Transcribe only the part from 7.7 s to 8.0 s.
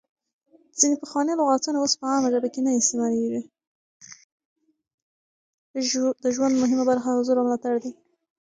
دی.